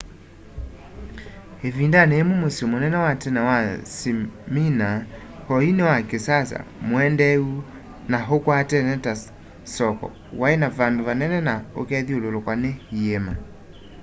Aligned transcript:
ivindani 1.67 2.11
yimwe 2.19 2.35
musyi 2.41 2.63
munene 2.71 2.97
wa 3.05 3.11
tene 3.21 3.41
wa 3.49 3.57
smyrna 3.95 4.87
oyu 5.55 5.69
ni 5.75 5.83
wa 5.89 5.97
kisasa 6.09 6.59
muendeeu 6.87 7.49
na 8.11 8.17
ukwatene 8.35 8.93
ta 9.05 9.13
soko 9.75 10.07
wai 10.39 10.55
na 10.61 10.67
vandu 10.77 11.01
vanene 11.07 11.37
na 11.47 11.55
ukethyululukwa 11.81 12.53
ni 12.61 12.71
iíma 12.97 13.33